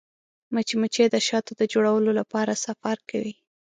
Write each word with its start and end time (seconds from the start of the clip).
مچمچۍ 0.53 1.07
د 1.11 1.15
شاتو 1.27 1.51
د 1.57 1.61
جوړولو 1.73 2.11
لپاره 2.19 2.61
سفر 2.65 2.97
کوي 3.09 3.33